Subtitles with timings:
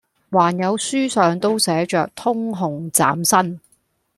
[0.31, 3.59] 還有書上都寫着，通紅斬新！」